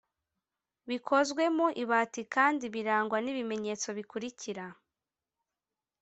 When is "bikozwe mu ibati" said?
0.89-2.21